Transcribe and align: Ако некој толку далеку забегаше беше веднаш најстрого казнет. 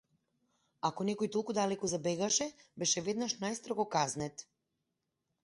Ако 0.87 1.05
некој 1.09 1.29
толку 1.35 1.55
далеку 1.57 1.89
забегаше 1.91 2.49
беше 2.85 3.05
веднаш 3.11 3.37
најстрого 3.45 3.87
казнет. 3.99 4.47